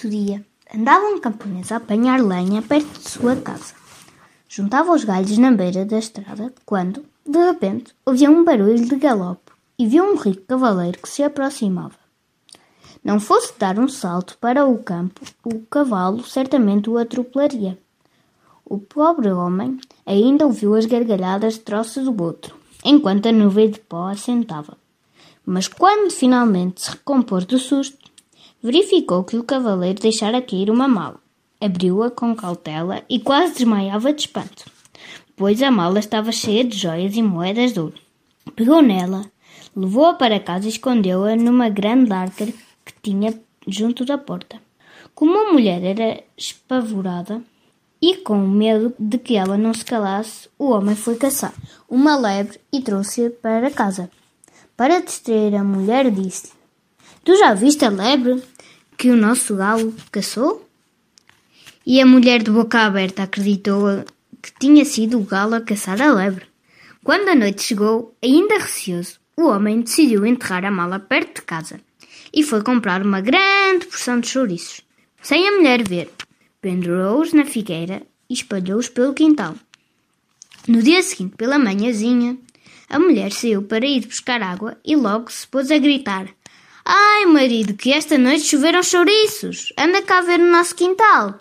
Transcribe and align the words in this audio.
Certo 0.00 0.16
dia, 0.16 0.42
andava 0.74 1.04
um 1.08 1.20
camponês 1.20 1.70
a 1.70 1.76
apanhar 1.76 2.22
lenha 2.22 2.62
perto 2.62 2.98
de 2.98 3.06
sua 3.06 3.36
casa. 3.36 3.74
Juntava 4.48 4.94
os 4.94 5.04
galhos 5.04 5.36
na 5.36 5.52
beira 5.52 5.84
da 5.84 5.98
estrada 5.98 6.54
quando, 6.64 7.04
de 7.26 7.38
repente, 7.38 7.94
ouvia 8.06 8.30
um 8.30 8.42
barulho 8.42 8.82
de 8.82 8.96
galope 8.96 9.52
e 9.78 9.86
viu 9.86 10.02
um 10.04 10.16
rico 10.16 10.46
cavaleiro 10.46 10.98
que 11.02 11.08
se 11.08 11.22
aproximava. 11.22 11.98
Não 13.04 13.20
fosse 13.20 13.52
dar 13.58 13.78
um 13.78 13.88
salto 13.88 14.38
para 14.38 14.64
o 14.64 14.78
campo, 14.78 15.20
o 15.44 15.60
cavalo 15.66 16.24
certamente 16.24 16.88
o 16.88 16.96
atropelaria. 16.96 17.78
O 18.64 18.78
pobre 18.78 19.30
homem 19.30 19.78
ainda 20.06 20.46
ouviu 20.46 20.74
as 20.76 20.86
gargalhadas 20.86 21.58
troças 21.58 22.06
do 22.06 22.22
outro, 22.22 22.56
enquanto 22.82 23.28
a 23.28 23.32
nuvem 23.32 23.68
de 23.68 23.80
pó 23.80 24.06
assentava. 24.06 24.78
Mas 25.44 25.68
quando 25.68 26.10
finalmente 26.10 26.80
se 26.80 26.90
recompôs 26.92 27.44
do 27.44 27.58
susto, 27.58 28.09
Verificou 28.62 29.24
que 29.24 29.38
o 29.38 29.42
cavaleiro 29.42 30.00
deixara 30.00 30.42
cair 30.42 30.70
uma 30.70 30.86
mala. 30.86 31.18
Abriu-a 31.58 32.10
com 32.10 32.36
cautela 32.36 33.02
e 33.08 33.18
quase 33.18 33.54
desmaiava 33.54 34.12
de 34.12 34.20
espanto, 34.22 34.70
pois 35.34 35.62
a 35.62 35.70
mala 35.70 35.98
estava 35.98 36.30
cheia 36.30 36.62
de 36.62 36.76
joias 36.76 37.16
e 37.16 37.22
moedas 37.22 37.72
de 37.72 37.80
ouro. 37.80 37.98
Pegou 38.54 38.82
nela, 38.82 39.24
levou-a 39.74 40.12
para 40.12 40.38
casa 40.38 40.66
e 40.66 40.68
escondeu-a 40.68 41.36
numa 41.36 41.70
grande 41.70 42.12
arca 42.12 42.46
que 42.46 42.92
tinha 43.02 43.32
junto 43.66 44.04
da 44.04 44.18
porta. 44.18 44.60
Como 45.14 45.38
a 45.38 45.52
mulher 45.52 45.82
era 45.82 46.22
espavorada 46.36 47.42
e 48.00 48.16
com 48.16 48.38
medo 48.38 48.94
de 48.98 49.16
que 49.16 49.36
ela 49.36 49.56
não 49.56 49.72
se 49.72 49.84
calasse, 49.86 50.50
o 50.58 50.70
homem 50.70 50.94
foi 50.94 51.16
caçar 51.16 51.54
uma 51.88 52.14
lebre 52.16 52.60
e 52.70 52.82
trouxe-a 52.82 53.30
para 53.30 53.70
casa. 53.70 54.10
Para 54.76 55.00
distrair 55.00 55.54
a 55.54 55.64
mulher, 55.64 56.10
disse 56.10 56.60
Tu 57.22 57.36
já 57.36 57.52
viste 57.52 57.84
a 57.84 57.90
lebre 57.90 58.42
que 59.00 59.08
o 59.08 59.16
nosso 59.16 59.56
galo 59.56 59.94
caçou? 60.12 60.68
E 61.86 62.02
a 62.02 62.04
mulher 62.04 62.42
de 62.42 62.50
boca 62.50 62.80
aberta 62.80 63.22
acreditou 63.22 64.04
que 64.42 64.52
tinha 64.60 64.84
sido 64.84 65.18
o 65.18 65.24
galo 65.24 65.54
a 65.54 65.62
caçar 65.62 66.02
a 66.02 66.12
lebre. 66.12 66.44
Quando 67.02 67.30
a 67.30 67.34
noite 67.34 67.62
chegou, 67.62 68.14
ainda 68.22 68.58
receoso, 68.58 69.18
o 69.38 69.46
homem 69.46 69.80
decidiu 69.80 70.26
enterrar 70.26 70.66
a 70.66 70.70
mala 70.70 70.98
perto 70.98 71.36
de 71.36 71.46
casa 71.46 71.80
e 72.30 72.42
foi 72.42 72.62
comprar 72.62 73.00
uma 73.00 73.22
grande 73.22 73.86
porção 73.86 74.20
de 74.20 74.28
chouriços. 74.28 74.82
Sem 75.22 75.48
a 75.48 75.52
mulher 75.52 75.82
ver, 75.82 76.10
pendurou-os 76.60 77.32
na 77.32 77.46
figueira 77.46 78.02
e 78.28 78.34
espalhou-os 78.34 78.90
pelo 78.90 79.14
quintal. 79.14 79.54
No 80.68 80.82
dia 80.82 81.02
seguinte, 81.02 81.36
pela 81.38 81.58
manhãzinha, 81.58 82.36
a 82.86 82.98
mulher 82.98 83.32
saiu 83.32 83.62
para 83.62 83.86
ir 83.86 84.06
buscar 84.06 84.42
água 84.42 84.76
e 84.84 84.94
logo 84.94 85.32
se 85.32 85.48
pôs 85.48 85.70
a 85.70 85.78
gritar: 85.78 86.28
Ai, 86.84 87.26
marido, 87.26 87.74
que 87.74 87.92
esta 87.92 88.16
noite 88.16 88.44
choveram 88.44 88.82
chouriços. 88.82 89.72
Anda 89.78 90.02
cá 90.02 90.20
ver 90.22 90.38
no 90.38 90.50
nosso 90.50 90.74
quintal. 90.74 91.38